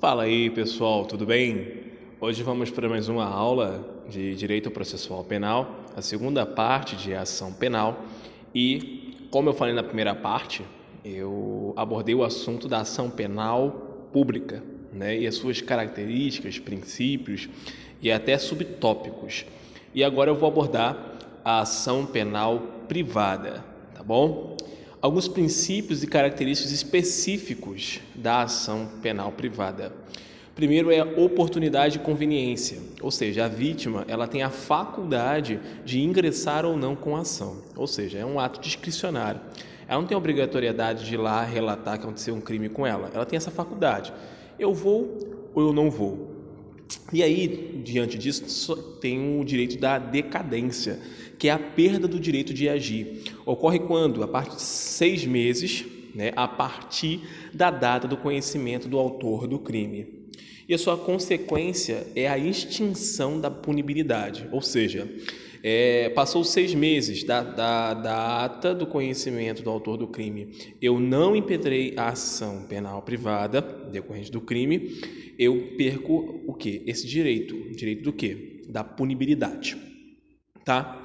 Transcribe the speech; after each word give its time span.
Fala 0.00 0.22
aí 0.22 0.48
pessoal, 0.48 1.04
tudo 1.04 1.26
bem? 1.26 1.74
Hoje 2.18 2.42
vamos 2.42 2.70
para 2.70 2.88
mais 2.88 3.10
uma 3.10 3.26
aula 3.26 3.86
de 4.08 4.34
Direito 4.34 4.70
Processual 4.70 5.22
Penal, 5.22 5.76
a 5.94 6.00
segunda 6.00 6.46
parte 6.46 6.96
de 6.96 7.12
ação 7.12 7.52
penal 7.52 8.02
e, 8.54 9.28
como 9.30 9.50
eu 9.50 9.52
falei 9.52 9.74
na 9.74 9.82
primeira 9.82 10.14
parte, 10.14 10.64
eu 11.04 11.74
abordei 11.76 12.14
o 12.14 12.24
assunto 12.24 12.66
da 12.66 12.80
ação 12.80 13.10
penal 13.10 14.08
pública 14.10 14.62
né, 14.90 15.18
e 15.18 15.26
as 15.26 15.34
suas 15.34 15.60
características, 15.60 16.58
princípios 16.58 17.50
e 18.00 18.10
até 18.10 18.38
subtópicos. 18.38 19.44
E 19.94 20.02
agora 20.02 20.30
eu 20.30 20.34
vou 20.34 20.48
abordar 20.48 20.96
a 21.44 21.60
ação 21.60 22.06
penal 22.06 22.58
privada, 22.88 23.62
tá 23.94 24.02
bom? 24.02 24.56
Alguns 25.00 25.26
princípios 25.26 26.02
e 26.02 26.06
características 26.06 26.72
específicos 26.72 28.00
da 28.14 28.42
ação 28.42 28.88
penal 29.02 29.32
privada. 29.32 29.92
Primeiro 30.54 30.90
é 30.90 31.02
oportunidade 31.02 31.96
e 31.96 32.00
conveniência, 32.00 32.78
ou 33.00 33.10
seja, 33.10 33.46
a 33.46 33.48
vítima 33.48 34.04
ela 34.06 34.28
tem 34.28 34.42
a 34.42 34.50
faculdade 34.50 35.58
de 35.84 36.02
ingressar 36.02 36.66
ou 36.66 36.76
não 36.76 36.94
com 36.94 37.16
a 37.16 37.20
ação, 37.20 37.62
ou 37.76 37.86
seja, 37.86 38.18
é 38.18 38.26
um 38.26 38.38
ato 38.38 38.60
discricionário. 38.60 39.40
Ela 39.88 40.00
não 40.00 40.06
tem 40.06 40.14
a 40.14 40.18
obrigatoriedade 40.18 41.06
de 41.06 41.14
ir 41.14 41.16
lá 41.16 41.42
relatar 41.42 41.96
que 41.98 42.04
aconteceu 42.04 42.34
um 42.34 42.40
crime 42.40 42.68
com 42.68 42.86
ela, 42.86 43.10
ela 43.14 43.24
tem 43.24 43.36
essa 43.36 43.50
faculdade. 43.50 44.12
Eu 44.58 44.74
vou 44.74 45.16
ou 45.54 45.62
eu 45.62 45.72
não 45.72 45.90
vou. 45.90 46.29
E 47.12 47.22
aí, 47.22 47.80
diante 47.84 48.16
disso, 48.16 48.76
tem 49.00 49.40
o 49.40 49.44
direito 49.44 49.78
da 49.78 49.98
decadência, 49.98 50.98
que 51.38 51.48
é 51.48 51.52
a 51.52 51.58
perda 51.58 52.06
do 52.06 52.20
direito 52.20 52.52
de 52.52 52.68
agir. 52.68 53.24
Ocorre 53.44 53.80
quando? 53.80 54.22
A 54.22 54.28
partir 54.28 54.56
de 54.56 54.62
seis 54.62 55.24
meses, 55.24 55.84
né, 56.14 56.32
a 56.36 56.46
partir 56.46 57.20
da 57.52 57.70
data 57.70 58.06
do 58.06 58.16
conhecimento 58.16 58.88
do 58.88 58.98
autor 58.98 59.46
do 59.46 59.58
crime. 59.58 60.20
E 60.68 60.74
a 60.74 60.78
sua 60.78 60.96
consequência 60.96 62.06
é 62.14 62.28
a 62.28 62.38
extinção 62.38 63.40
da 63.40 63.50
punibilidade, 63.50 64.48
ou 64.52 64.62
seja, 64.62 65.08
é, 65.62 66.08
passou 66.10 66.42
seis 66.44 66.74
meses 66.74 67.24
da, 67.24 67.42
da, 67.42 67.94
da 67.94 68.40
data 68.50 68.74
do 68.74 68.86
conhecimento 68.86 69.62
do 69.62 69.70
autor 69.70 69.96
do 69.96 70.08
crime, 70.08 70.52
eu 70.80 70.98
não 70.98 71.36
impedrei 71.36 71.94
a 71.96 72.08
ação 72.08 72.64
penal 72.64 73.02
privada 73.02 73.60
decorrente 73.60 74.30
do 74.30 74.40
crime, 74.40 74.98
eu 75.38 75.74
perco 75.76 76.42
o 76.46 76.54
que? 76.54 76.82
Esse 76.86 77.06
direito. 77.06 77.54
Direito 77.74 78.02
do 78.02 78.12
que? 78.12 78.62
Da 78.68 78.84
punibilidade. 78.84 79.76
Tá? 80.64 81.00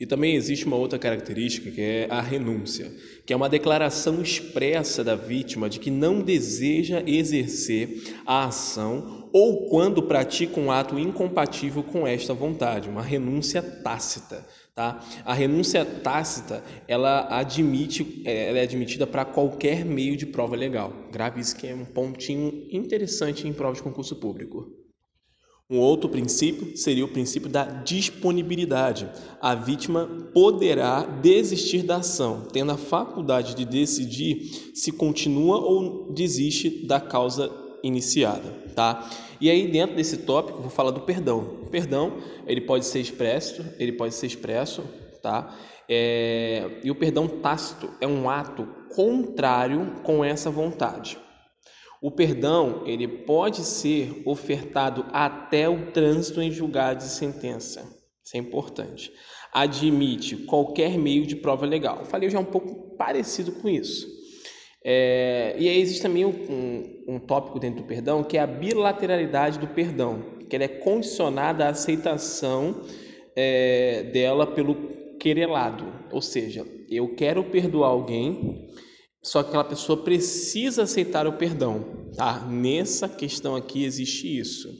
E 0.00 0.06
também 0.06 0.36
existe 0.36 0.64
uma 0.64 0.76
outra 0.76 0.98
característica 0.98 1.70
que 1.70 1.80
é 1.80 2.06
a 2.08 2.20
renúncia, 2.20 2.92
que 3.26 3.32
é 3.32 3.36
uma 3.36 3.48
declaração 3.48 4.22
expressa 4.22 5.02
da 5.02 5.16
vítima 5.16 5.68
de 5.68 5.80
que 5.80 5.90
não 5.90 6.22
deseja 6.22 7.02
exercer 7.04 8.14
a 8.24 8.44
ação 8.44 9.17
ou 9.32 9.68
quando 9.68 10.02
pratica 10.02 10.60
um 10.60 10.70
ato 10.70 10.98
incompatível 10.98 11.82
com 11.82 12.06
esta 12.06 12.34
vontade, 12.34 12.88
uma 12.88 13.02
renúncia 13.02 13.62
tácita. 13.62 14.46
Tá? 14.74 15.00
A 15.24 15.34
renúncia 15.34 15.84
tácita 15.84 16.62
ela 16.86 17.26
admite, 17.36 18.22
é, 18.24 18.48
ela 18.48 18.58
é 18.58 18.62
admitida 18.62 19.06
para 19.06 19.24
qualquer 19.24 19.84
meio 19.84 20.16
de 20.16 20.24
prova 20.24 20.54
legal. 20.54 20.92
Grave 21.10 21.40
isso 21.40 21.56
que 21.56 21.66
é 21.66 21.74
um 21.74 21.84
pontinho 21.84 22.66
interessante 22.70 23.46
em 23.46 23.52
prova 23.52 23.74
de 23.74 23.82
concurso 23.82 24.16
público. 24.16 24.78
Um 25.70 25.80
outro 25.80 26.08
princípio 26.08 26.74
seria 26.78 27.04
o 27.04 27.08
princípio 27.08 27.46
da 27.46 27.64
disponibilidade. 27.64 29.06
A 29.38 29.54
vítima 29.54 30.06
poderá 30.32 31.02
desistir 31.02 31.82
da 31.82 31.96
ação, 31.96 32.46
tendo 32.50 32.72
a 32.72 32.78
faculdade 32.78 33.54
de 33.54 33.66
decidir 33.66 34.72
se 34.74 34.90
continua 34.92 35.58
ou 35.58 36.10
desiste 36.14 36.86
da 36.86 36.98
causa 36.98 37.50
iniciada, 37.82 38.50
tá? 38.78 39.10
E 39.40 39.50
aí 39.50 39.66
dentro 39.66 39.96
desse 39.96 40.18
tópico 40.18 40.60
vou 40.60 40.70
falar 40.70 40.92
do 40.92 41.00
perdão. 41.00 41.40
O 41.62 41.66
perdão 41.66 42.18
ele 42.46 42.60
pode 42.60 42.86
ser 42.86 43.00
expresso, 43.00 43.66
ele 43.76 43.90
pode 43.90 44.14
ser 44.14 44.28
expresso, 44.28 44.84
tá? 45.20 45.52
É, 45.88 46.78
e 46.84 46.88
o 46.88 46.94
perdão 46.94 47.26
tácito 47.26 47.90
é 48.00 48.06
um 48.06 48.30
ato 48.30 48.68
contrário 48.94 49.96
com 50.04 50.24
essa 50.24 50.48
vontade. 50.48 51.18
O 52.00 52.08
perdão 52.08 52.84
ele 52.86 53.08
pode 53.08 53.64
ser 53.64 54.22
ofertado 54.24 55.06
até 55.12 55.68
o 55.68 55.90
trânsito 55.90 56.40
em 56.40 56.52
julgado 56.52 56.98
de 57.00 57.10
sentença. 57.10 57.80
Isso 58.24 58.36
é 58.36 58.38
importante. 58.38 59.12
Admite 59.52 60.36
qualquer 60.36 60.96
meio 60.96 61.26
de 61.26 61.34
prova 61.34 61.66
legal. 61.66 62.04
Falei 62.04 62.30
já 62.30 62.38
um 62.38 62.44
pouco 62.44 62.96
parecido 62.96 63.50
com 63.50 63.68
isso. 63.68 64.06
É, 64.90 65.54
e 65.58 65.68
aí 65.68 65.82
existe 65.82 66.00
também 66.00 66.24
um, 66.24 67.04
um 67.06 67.18
tópico 67.18 67.60
dentro 67.60 67.82
do 67.82 67.86
perdão 67.86 68.24
que 68.24 68.38
é 68.38 68.40
a 68.40 68.46
bilateralidade 68.46 69.58
do 69.58 69.66
perdão, 69.66 70.22
que 70.48 70.56
ela 70.56 70.64
é 70.64 70.68
condicionada 70.68 71.66
à 71.66 71.68
aceitação 71.68 72.80
é, 73.36 74.04
dela 74.04 74.46
pelo 74.46 74.74
querelado. 75.20 75.84
Ou 76.10 76.22
seja, 76.22 76.66
eu 76.88 77.14
quero 77.14 77.44
perdoar 77.44 77.90
alguém 77.90 78.70
só 79.22 79.42
que 79.42 79.50
aquela 79.50 79.64
pessoa 79.64 80.02
precisa 80.02 80.84
aceitar 80.84 81.26
o 81.26 81.34
perdão, 81.34 81.84
tá? 82.16 82.46
Nessa 82.48 83.06
questão 83.10 83.54
aqui 83.56 83.84
existe 83.84 84.38
isso. 84.38 84.70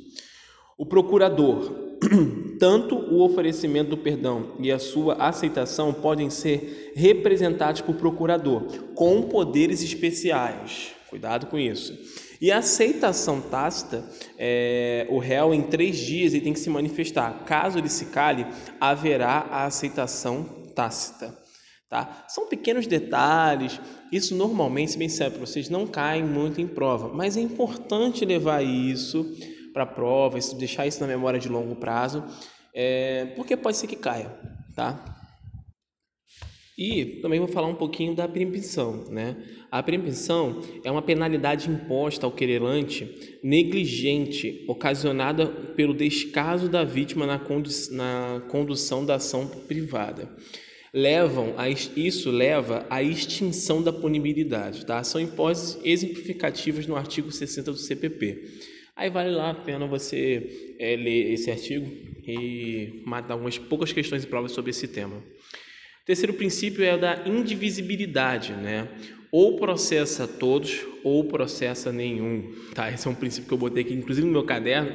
O 0.79 0.87
procurador, 0.87 1.88
tanto 2.59 2.97
o 2.97 3.23
oferecimento 3.23 3.91
do 3.91 3.97
perdão 3.97 4.53
e 4.61 4.71
a 4.71 4.79
sua 4.79 5.15
aceitação 5.15 5.93
podem 5.93 6.31
ser 6.31 6.93
representados 6.95 7.81
por 7.81 7.97
procurador 7.97 8.67
com 8.95 9.23
poderes 9.23 9.83
especiais. 9.83 10.93
Cuidado 11.11 11.47
com 11.47 11.59
isso. 11.59 11.99
E 12.41 12.53
a 12.53 12.59
aceitação 12.59 13.41
tácita, 13.41 14.05
é, 14.39 15.07
o 15.11 15.19
réu 15.19 15.53
em 15.53 15.63
três 15.63 15.97
dias 15.97 16.35
ele 16.35 16.45
tem 16.45 16.53
que 16.53 16.61
se 16.61 16.71
manifestar. 16.71 17.45
Caso 17.45 17.79
ele 17.79 17.89
se 17.89 18.07
cale, 18.07 18.47
haverá 18.81 19.47
a 19.51 19.65
aceitação 19.65 20.45
tácita. 20.75 21.37
Tá? 21.89 22.27
São 22.29 22.47
pequenos 22.47 22.87
detalhes, 22.87 23.81
isso 24.13 24.37
normalmente, 24.37 24.93
se 24.93 24.99
bem 24.99 25.09
sério 25.09 25.33
para 25.33 25.47
vocês, 25.47 25.71
não 25.71 25.87
cai 25.87 26.23
muito 26.23 26.61
em 26.61 26.67
prova, 26.67 27.09
mas 27.09 27.37
é 27.37 27.41
importante 27.41 28.27
levar 28.27 28.63
isso 28.63 29.27
para 29.79 29.85
a 29.85 29.87
prova, 29.87 30.39
deixar 30.57 30.89
isso 30.89 31.01
na 31.01 31.07
memória 31.07 31.39
de 31.39 31.49
longo 31.49 31.77
prazo, 31.77 32.25
é, 32.75 33.27
porque 33.37 33.57
pode 33.57 33.77
ser 33.77 33.87
que 33.87 33.95
caia. 33.95 34.37
Tá? 34.75 35.15
E 36.77 37.21
também 37.23 37.39
vou 37.39 37.49
falar 37.49 37.69
um 37.69 37.77
pouquinho 37.77 38.15
da 38.15 38.27
preempção. 38.27 39.05
Né? 39.09 39.37
A 39.71 39.81
preempção 39.81 40.61
é 40.85 40.91
uma 40.91 41.03
penalidade 41.03 41.71
imposta 41.71 42.27
ao 42.27 42.33
querelante 42.33 43.39
negligente, 43.43 44.65
ocasionada 44.69 45.47
pelo 45.47 45.95
descaso 45.95 46.69
da 46.69 46.83
vítima 46.83 47.25
na, 47.25 47.39
condu 47.39 47.71
na 47.93 48.43
condução 48.49 49.05
da 49.05 49.15
ação 49.15 49.47
privada 49.47 50.29
levam 50.91 51.53
a, 51.59 51.69
isso 51.69 52.31
leva 52.31 52.87
à 52.89 53.03
extinção 53.03 53.83
da 53.83 53.93
punibilidade, 53.93 54.87
tá? 54.87 55.05
São 55.05 55.21
hipóteses 55.21 55.79
exemplificativas 55.85 56.87
no 56.87 56.97
artigo 56.97 57.31
60 57.31 57.73
do 57.73 57.77
CPP. 57.77 58.78
Aí 58.99 59.11
vale 59.11 59.31
lá 59.31 59.51
a 59.51 59.55
pena 59.55 59.87
você 59.87 60.75
é, 60.77 60.97
ler 60.97 61.33
esse 61.33 61.49
artigo 61.51 61.87
e 62.27 63.01
matar 63.07 63.35
algumas 63.35 63.57
poucas 63.57 63.93
questões 63.93 64.25
e 64.25 64.27
provas 64.27 64.51
sobre 64.51 64.71
esse 64.71 64.89
tema. 64.89 65.17
O 65.17 66.05
terceiro 66.05 66.35
princípio 66.35 66.85
é 66.85 66.97
o 66.97 66.99
da 66.99 67.23
indivisibilidade, 67.25 68.55
né? 68.55 68.89
Ou 69.31 69.57
processa 69.57 70.27
todos 70.27 70.85
ou 71.05 71.23
processa 71.25 71.93
nenhum, 71.93 72.53
tá? 72.75 72.91
Esse 72.91 73.07
é 73.07 73.11
um 73.11 73.15
princípio 73.15 73.47
que 73.47 73.55
eu 73.55 73.59
botei 73.59 73.85
aqui, 73.85 73.95
inclusive 73.95 74.27
no 74.27 74.33
meu 74.33 74.43
caderno, 74.43 74.93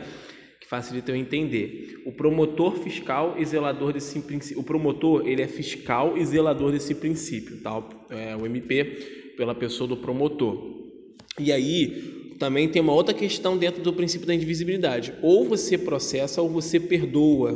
facilita 0.74 1.12
eu 1.12 1.16
entender. 1.16 2.02
O 2.06 2.12
promotor 2.12 2.80
fiscal 2.80 3.36
e 3.38 3.46
zelador 3.46 3.94
desse 3.94 4.20
princípio. 4.20 4.60
O 4.60 4.66
promotor, 4.66 5.26
ele 5.26 5.44
é 5.44 5.48
fiscal 5.48 6.18
e 6.18 6.26
zelador 6.26 6.74
desse 6.74 6.94
princípio, 6.96 7.62
tá? 7.62 7.82
É, 8.10 8.36
o 8.36 8.46
MP 8.46 8.84
pela 9.38 9.56
pessoa 9.56 9.88
do 9.88 9.96
promotor. 9.96 10.84
E 11.40 11.52
aí, 11.52 12.13
também 12.44 12.68
tem 12.68 12.82
uma 12.82 12.92
outra 12.92 13.14
questão 13.14 13.58
dentro 13.58 13.82
do 13.82 13.94
princípio 13.94 14.28
da 14.28 14.36
indivisibilidade. 14.36 15.14
Ou 15.22 15.48
você 15.48 15.78
processa 15.78 16.42
ou 16.42 16.50
você 16.50 16.78
perdoa 16.78 17.54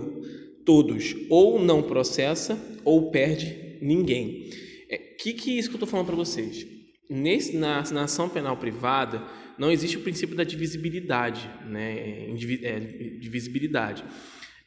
todos. 0.64 1.14
Ou 1.30 1.60
não 1.60 1.84
processa 1.84 2.58
ou 2.86 3.12
perde 3.12 3.78
ninguém. 3.82 4.50
O 4.50 4.54
é, 4.88 4.98
que, 4.98 5.34
que 5.34 5.52
é 5.52 5.60
isso 5.60 5.68
que 5.68 5.76
eu 5.76 5.78
estou 5.78 5.90
falando 5.90 6.06
para 6.06 6.16
vocês? 6.16 6.66
Nesse, 7.10 7.58
na, 7.58 7.84
na 7.92 8.04
ação 8.06 8.30
penal 8.30 8.56
privada, 8.56 9.22
não 9.58 9.70
existe 9.70 9.98
o 9.98 10.00
princípio 10.00 10.38
da 10.38 10.46
divisibilidade, 10.46 11.50
né? 11.66 12.32
É, 12.64 12.80
divisibilidade. 13.20 14.06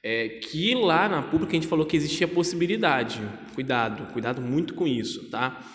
É, 0.03 0.29
que 0.29 0.75
lá 0.75 1.09
na 1.09 1.23
pública 1.23 1.53
a 1.53 1.55
gente 1.55 1.67
falou 1.67 1.87
que 1.87 1.97
existia 1.97 2.29
possibilidade. 2.29 3.23
Cuidado, 3.55 4.13
cuidado 4.13 4.43
muito 4.43 4.75
com 4.75 4.87
isso, 4.87 5.31
tá? 5.31 5.67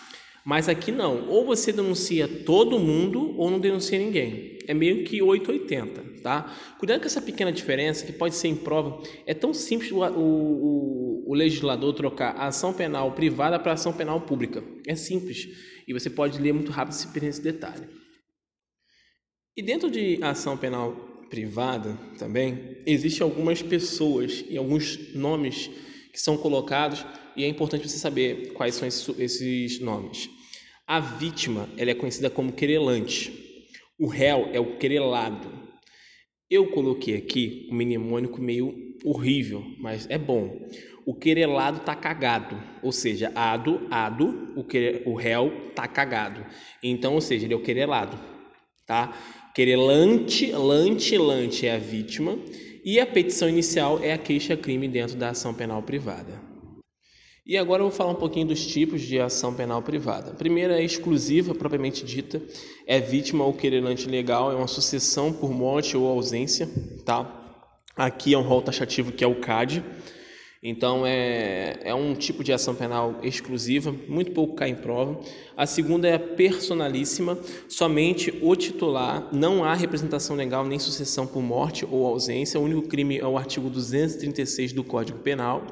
Mas 0.46 0.68
aqui 0.68 0.92
não. 0.92 1.28
Ou 1.28 1.44
você 1.44 1.72
denuncia 1.72 2.28
todo 2.28 2.78
mundo 2.78 3.36
ou 3.36 3.50
não 3.50 3.58
denuncia 3.58 3.98
ninguém. 3.98 4.56
É 4.68 4.72
meio 4.72 5.02
que 5.02 5.20
880, 5.20 6.22
tá? 6.22 6.56
Cuidado 6.78 7.00
com 7.00 7.06
essa 7.06 7.20
pequena 7.20 7.50
diferença 7.50 8.06
que 8.06 8.12
pode 8.12 8.36
ser 8.36 8.46
em 8.46 8.54
prova. 8.54 9.02
É 9.26 9.34
tão 9.34 9.52
simples 9.52 9.90
o, 9.90 9.98
o, 9.98 11.24
o 11.26 11.34
legislador 11.34 11.92
trocar 11.94 12.36
a 12.36 12.46
ação 12.46 12.72
penal 12.72 13.10
privada 13.10 13.58
para 13.58 13.72
ação 13.72 13.92
penal 13.92 14.20
pública. 14.20 14.62
É 14.86 14.94
simples. 14.94 15.48
E 15.86 15.92
você 15.92 16.08
pode 16.08 16.40
ler 16.40 16.52
muito 16.52 16.70
rápido 16.70 16.94
se 16.94 17.08
perder 17.08 17.30
esse 17.30 17.42
detalhe. 17.42 17.88
E 19.56 19.62
dentro 19.62 19.90
de 19.90 20.22
ação 20.22 20.56
penal 20.56 20.92
privada 21.28 21.98
também, 22.20 22.76
existem 22.86 23.24
algumas 23.24 23.62
pessoas 23.62 24.44
e 24.48 24.56
alguns 24.56 25.12
nomes 25.12 25.68
que 26.12 26.20
são 26.20 26.36
colocados 26.36 27.04
e 27.36 27.42
é 27.44 27.48
importante 27.48 27.88
você 27.88 27.98
saber 27.98 28.52
quais 28.52 28.76
são 28.76 28.86
esses 28.86 29.80
nomes. 29.80 30.35
A 30.86 31.00
vítima 31.00 31.68
ela 31.76 31.90
é 31.90 31.94
conhecida 31.94 32.30
como 32.30 32.52
querelante. 32.52 33.66
O 33.98 34.06
réu 34.06 34.50
é 34.52 34.60
o 34.60 34.76
querelado. 34.76 35.50
Eu 36.48 36.68
coloquei 36.70 37.16
aqui 37.16 37.68
um 37.72 37.74
mnemônico 37.74 38.40
meio 38.40 38.72
horrível, 39.04 39.64
mas 39.80 40.08
é 40.08 40.16
bom. 40.16 40.68
O 41.04 41.12
querelado 41.12 41.80
tá 41.80 41.94
cagado, 41.96 42.56
ou 42.84 42.92
seja, 42.92 43.32
ado, 43.34 43.84
ado, 43.90 44.52
o, 44.54 44.62
que, 44.62 45.02
o 45.04 45.14
réu 45.14 45.72
tá 45.74 45.88
cagado. 45.88 46.46
Então, 46.80 47.14
ou 47.14 47.20
seja, 47.20 47.46
ele 47.46 47.54
é 47.54 47.56
o 47.56 47.62
querelado, 47.62 48.16
tá? 48.86 49.12
Querelante, 49.56 50.52
lante, 50.52 51.18
lante 51.18 51.66
é 51.66 51.74
a 51.74 51.78
vítima 51.78 52.38
e 52.84 53.00
a 53.00 53.06
petição 53.06 53.48
inicial 53.48 53.98
é 54.04 54.12
a 54.12 54.18
queixa-crime 54.18 54.86
dentro 54.86 55.16
da 55.16 55.30
ação 55.30 55.52
penal 55.52 55.82
privada. 55.82 56.55
E 57.46 57.56
agora 57.56 57.80
eu 57.80 57.88
vou 57.88 57.96
falar 57.96 58.10
um 58.10 58.16
pouquinho 58.16 58.48
dos 58.48 58.66
tipos 58.66 59.00
de 59.00 59.20
ação 59.20 59.54
penal 59.54 59.80
privada. 59.80 60.32
A 60.32 60.34
primeira 60.34 60.80
é 60.80 60.84
exclusiva, 60.84 61.54
propriamente 61.54 62.04
dita, 62.04 62.42
é 62.84 62.98
vítima 62.98 63.44
ou 63.44 63.52
querelante 63.52 64.08
legal, 64.08 64.50
é 64.50 64.56
uma 64.56 64.66
sucessão 64.66 65.32
por 65.32 65.52
morte 65.52 65.96
ou 65.96 66.08
ausência, 66.08 66.68
tá? 67.04 67.62
Aqui 67.94 68.34
é 68.34 68.38
um 68.38 68.42
rol 68.42 68.62
taxativo 68.62 69.12
que 69.12 69.22
é 69.22 69.28
o 69.28 69.36
CAD. 69.36 69.84
Então 70.60 71.06
é, 71.06 71.78
é 71.84 71.94
um 71.94 72.16
tipo 72.16 72.42
de 72.42 72.52
ação 72.52 72.74
penal 72.74 73.20
exclusiva, 73.22 73.94
muito 74.08 74.32
pouco 74.32 74.56
cai 74.56 74.70
em 74.70 74.74
prova. 74.74 75.20
A 75.56 75.66
segunda 75.66 76.08
é 76.08 76.14
a 76.14 76.18
personalíssima, 76.18 77.38
somente 77.68 78.36
o 78.42 78.56
titular, 78.56 79.28
não 79.32 79.62
há 79.62 79.72
representação 79.72 80.34
legal 80.34 80.66
nem 80.66 80.80
sucessão 80.80 81.28
por 81.28 81.42
morte 81.42 81.86
ou 81.88 82.08
ausência. 82.08 82.58
O 82.58 82.64
único 82.64 82.88
crime 82.88 83.18
é 83.18 83.26
o 83.26 83.38
artigo 83.38 83.70
236 83.70 84.72
do 84.72 84.82
Código 84.82 85.20
Penal. 85.20 85.64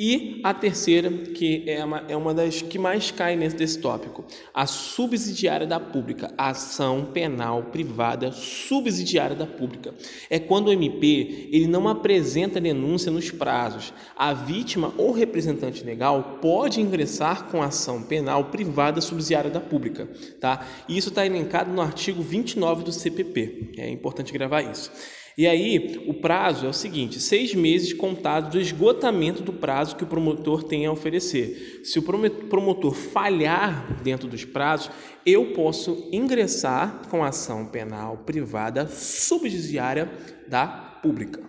E 0.00 0.40
a 0.44 0.54
terceira, 0.54 1.10
que 1.10 1.64
é 1.66 1.84
uma, 1.84 2.04
é 2.06 2.16
uma 2.16 2.32
das 2.32 2.62
que 2.62 2.78
mais 2.78 3.10
cai 3.10 3.34
nesse 3.34 3.80
tópico, 3.80 4.24
a 4.54 4.64
subsidiária 4.64 5.66
da 5.66 5.80
pública, 5.80 6.32
a 6.38 6.50
ação 6.50 7.06
penal 7.06 7.64
privada 7.64 8.30
subsidiária 8.30 9.34
da 9.34 9.44
pública. 9.44 9.92
É 10.30 10.38
quando 10.38 10.68
o 10.68 10.72
MP 10.72 11.48
ele 11.50 11.66
não 11.66 11.88
apresenta 11.88 12.60
denúncia 12.60 13.10
nos 13.10 13.32
prazos. 13.32 13.92
A 14.16 14.32
vítima 14.32 14.94
ou 14.96 15.10
representante 15.10 15.82
legal 15.82 16.38
pode 16.40 16.80
ingressar 16.80 17.46
com 17.46 17.60
ação 17.60 18.00
penal 18.00 18.44
privada 18.44 19.00
subsidiária 19.00 19.50
da 19.50 19.60
pública. 19.60 20.08
Tá? 20.38 20.64
E 20.88 20.96
isso 20.96 21.08
está 21.08 21.26
elencado 21.26 21.72
no 21.72 21.82
artigo 21.82 22.22
29 22.22 22.84
do 22.84 22.92
CPP. 22.92 23.72
É 23.76 23.90
importante 23.90 24.32
gravar 24.32 24.62
isso. 24.62 24.92
E 25.38 25.46
aí, 25.46 26.02
o 26.08 26.14
prazo 26.14 26.66
é 26.66 26.68
o 26.68 26.72
seguinte: 26.72 27.20
seis 27.20 27.54
meses 27.54 27.92
contados 27.92 28.50
do 28.50 28.60
esgotamento 28.60 29.40
do 29.40 29.52
prazo 29.52 29.94
que 29.94 30.02
o 30.02 30.06
promotor 30.08 30.64
tem 30.64 30.84
a 30.84 30.90
oferecer. 30.90 31.82
Se 31.84 31.96
o 31.96 32.02
promotor 32.02 32.92
falhar 32.92 34.02
dentro 34.02 34.26
dos 34.26 34.44
prazos, 34.44 34.90
eu 35.24 35.52
posso 35.52 36.08
ingressar 36.10 37.08
com 37.08 37.22
ação 37.22 37.66
penal 37.66 38.16
privada 38.26 38.88
subsidiária 38.88 40.10
da 40.48 40.66
pública. 40.66 41.40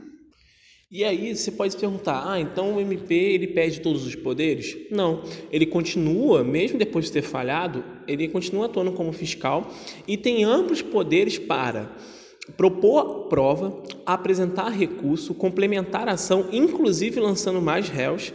E 0.91 1.03
aí 1.03 1.35
você 1.35 1.51
pode 1.51 1.73
se 1.73 1.79
perguntar: 1.79 2.31
ah, 2.31 2.39
então 2.39 2.75
o 2.75 2.79
MP 2.79 3.15
ele 3.15 3.47
perde 3.47 3.81
todos 3.81 4.05
os 4.05 4.13
poderes? 4.13 4.77
Não, 4.91 5.23
ele 5.51 5.65
continua, 5.65 6.43
mesmo 6.43 6.77
depois 6.77 7.05
de 7.05 7.11
ter 7.11 7.23
falhado, 7.23 7.83
ele 8.07 8.27
continua 8.27 8.67
atuando 8.67 8.91
como 8.91 9.11
fiscal 9.11 9.73
e 10.07 10.15
tem 10.15 10.43
amplos 10.43 10.83
poderes 10.83 11.39
para 11.39 11.91
propor 12.57 13.27
prova, 13.27 13.81
apresentar 14.05 14.69
recurso, 14.69 15.33
complementar 15.33 16.07
a 16.07 16.13
ação, 16.13 16.47
inclusive 16.51 17.19
lançando 17.19 17.61
mais 17.61 17.89
réus. 17.89 18.33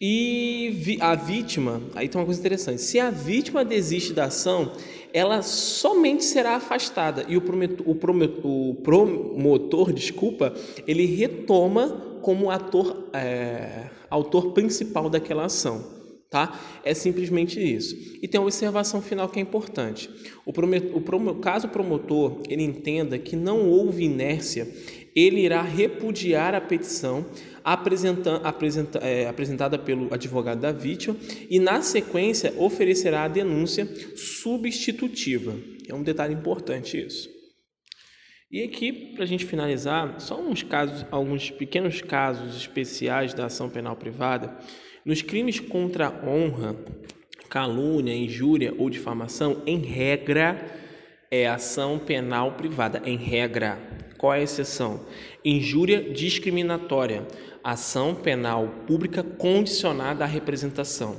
E 0.00 0.96
a 1.00 1.16
vítima, 1.16 1.82
aí 1.94 2.08
tem 2.08 2.20
uma 2.20 2.24
coisa 2.24 2.38
interessante: 2.38 2.80
se 2.80 3.00
a 3.00 3.10
vítima 3.10 3.64
desiste 3.64 4.12
da 4.12 4.26
ação, 4.26 4.72
ela 5.12 5.42
somente 5.42 6.24
será 6.24 6.54
afastada 6.56 7.24
e 7.28 7.36
o, 7.36 7.40
prometor, 7.40 7.88
o, 7.88 7.94
prometor, 7.94 8.44
o 8.44 8.74
promotor, 8.76 9.92
desculpa, 9.92 10.54
ele 10.86 11.04
retoma 11.04 11.88
como 12.22 12.50
ator, 12.50 13.08
é, 13.12 13.86
autor 14.08 14.52
principal 14.52 15.10
daquela 15.10 15.46
ação 15.46 15.97
tá? 16.30 16.58
É 16.84 16.94
simplesmente 16.94 17.60
isso. 17.60 17.96
E 18.22 18.28
tem 18.28 18.40
uma 18.40 18.46
observação 18.46 19.00
final 19.00 19.28
que 19.28 19.38
é 19.38 19.42
importante. 19.42 20.10
O, 20.44 20.50
o 20.50 21.34
caso 21.36 21.66
o 21.66 21.70
promotor 21.70 22.42
ele 22.48 22.62
entenda 22.62 23.18
que 23.18 23.36
não 23.36 23.68
houve 23.68 24.04
inércia, 24.04 24.68
ele 25.14 25.40
irá 25.40 25.62
repudiar 25.62 26.54
a 26.54 26.60
petição 26.60 27.26
apresenta, 27.72 28.36
apresenta, 28.36 28.98
é, 29.00 29.28
apresentada 29.28 29.78
pelo 29.78 30.12
advogado 30.12 30.60
da 30.60 30.72
vítima 30.72 31.16
e, 31.50 31.58
na 31.58 31.82
sequência, 31.82 32.54
oferecerá 32.56 33.24
a 33.24 33.28
denúncia 33.28 33.86
substitutiva. 34.16 35.54
É 35.86 35.94
um 35.94 36.02
detalhe 36.02 36.34
importante 36.34 36.98
isso. 36.98 37.28
E 38.50 38.62
aqui, 38.62 39.12
para 39.14 39.24
a 39.24 39.26
gente 39.26 39.44
finalizar, 39.44 40.18
só 40.18 40.40
uns 40.40 40.62
casos, 40.62 41.04
alguns 41.10 41.50
pequenos 41.50 42.00
casos 42.00 42.56
especiais 42.56 43.34
da 43.34 43.46
ação 43.46 43.68
penal 43.68 43.94
privada 43.96 44.56
nos 45.04 45.22
crimes 45.22 45.60
contra 45.60 46.08
a 46.08 46.28
honra, 46.28 46.76
calúnia, 47.48 48.14
injúria 48.14 48.74
ou 48.76 48.90
difamação, 48.90 49.62
em 49.66 49.78
regra, 49.78 50.60
é 51.30 51.46
ação 51.46 51.98
penal 51.98 52.52
privada. 52.52 53.02
Em 53.04 53.16
regra. 53.16 53.78
Qual 54.16 54.34
é 54.34 54.38
a 54.38 54.42
exceção? 54.42 55.00
Injúria 55.44 56.02
discriminatória, 56.12 57.26
ação 57.62 58.14
penal 58.14 58.68
pública 58.86 59.22
condicionada 59.22 60.24
à 60.24 60.26
representação. 60.26 61.16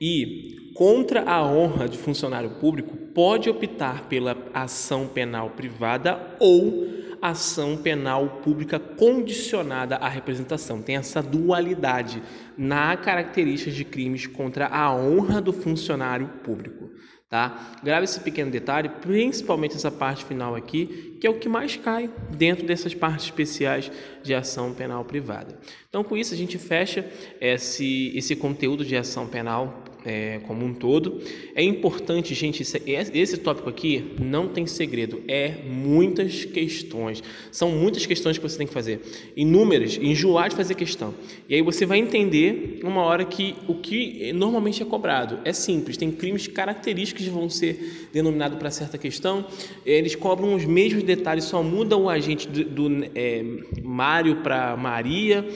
E 0.00 0.72
contra 0.74 1.22
a 1.22 1.46
honra 1.46 1.88
de 1.88 1.96
funcionário 1.96 2.50
público 2.58 2.96
pode 3.14 3.48
optar 3.48 4.08
pela 4.08 4.36
ação 4.52 5.06
penal 5.06 5.50
privada 5.50 6.36
ou 6.40 7.01
ação 7.22 7.76
penal 7.76 8.40
pública 8.42 8.80
condicionada 8.80 9.94
à 9.96 10.08
representação. 10.08 10.82
Tem 10.82 10.96
essa 10.96 11.22
dualidade 11.22 12.20
na 12.58 12.96
característica 12.96 13.70
de 13.70 13.84
crimes 13.84 14.26
contra 14.26 14.66
a 14.66 14.92
honra 14.92 15.40
do 15.40 15.52
funcionário 15.52 16.26
público. 16.42 16.90
Tá? 17.30 17.78
Grave 17.82 18.04
esse 18.04 18.20
pequeno 18.20 18.50
detalhe, 18.50 18.90
principalmente 19.00 19.74
essa 19.74 19.90
parte 19.90 20.22
final 20.22 20.54
aqui, 20.54 21.16
que 21.18 21.26
é 21.26 21.30
o 21.30 21.38
que 21.38 21.48
mais 21.48 21.76
cai 21.76 22.10
dentro 22.36 22.66
dessas 22.66 22.94
partes 22.94 23.24
especiais 23.24 23.90
de 24.22 24.34
ação 24.34 24.74
penal 24.74 25.02
privada. 25.02 25.58
Então, 25.88 26.04
com 26.04 26.14
isso, 26.14 26.34
a 26.34 26.36
gente 26.36 26.58
fecha 26.58 27.06
esse, 27.40 28.12
esse 28.14 28.36
conteúdo 28.36 28.84
de 28.84 28.94
ação 28.96 29.26
penal 29.26 29.82
é, 30.04 30.40
como 30.46 30.64
um 30.64 30.74
todo. 30.74 31.20
É 31.54 31.62
importante, 31.62 32.34
gente, 32.34 32.62
esse, 32.62 33.36
tópico 33.38 33.68
aqui 33.68 34.12
não 34.20 34.48
tem 34.48 34.66
segredo, 34.66 35.22
é 35.28 35.56
muitas 35.68 36.44
questões. 36.44 37.22
São 37.50 37.70
muitas 37.70 38.06
questões 38.06 38.38
que 38.38 38.42
você 38.42 38.58
tem 38.58 38.66
que 38.66 38.72
fazer, 38.72 39.00
inúmeras, 39.36 39.98
enjoar 40.00 40.48
de 40.48 40.56
fazer 40.56 40.74
questão. 40.74 41.14
E 41.48 41.54
aí 41.54 41.62
você 41.62 41.86
vai 41.86 41.98
entender 41.98 42.80
uma 42.82 43.02
hora 43.02 43.24
que 43.24 43.54
o 43.66 43.74
que 43.74 44.32
normalmente 44.32 44.82
é 44.82 44.86
cobrado. 44.86 45.38
É 45.44 45.52
simples, 45.52 45.96
tem 45.96 46.10
crimes 46.10 46.46
característicos 46.46 47.24
que 47.24 47.30
vão 47.30 47.48
ser 47.48 48.08
denominados 48.12 48.58
para 48.58 48.70
certa 48.70 48.98
questão, 48.98 49.46
eles 49.84 50.14
cobram 50.14 50.54
os 50.54 50.64
mesmos 50.64 51.02
detalhes, 51.02 51.44
só 51.44 51.62
muda 51.62 51.96
o 51.96 52.08
agente 52.08 52.48
do, 52.48 52.64
do 52.64 53.04
é, 53.14 53.44
Mário 53.82 54.36
para 54.36 54.76
Maria 54.76 55.46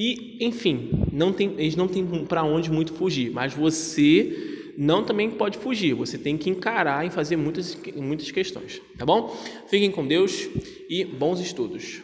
e, 0.00 0.36
enfim, 0.38 0.90
não 1.12 1.32
tem, 1.32 1.54
eles 1.58 1.74
não 1.74 1.88
têm 1.88 2.06
para 2.24 2.44
onde 2.44 2.70
muito 2.70 2.92
fugir, 2.92 3.32
mas 3.32 3.52
você 3.52 4.72
não 4.78 5.02
também 5.02 5.28
pode 5.28 5.58
fugir, 5.58 5.92
você 5.92 6.16
tem 6.16 6.38
que 6.38 6.48
encarar 6.48 7.04
e 7.04 7.10
fazer 7.10 7.36
muitas, 7.36 7.76
muitas 7.96 8.30
questões, 8.30 8.80
tá 8.96 9.04
bom? 9.04 9.36
Fiquem 9.66 9.90
com 9.90 10.06
Deus 10.06 10.48
e 10.88 11.04
bons 11.04 11.40
estudos. 11.40 12.00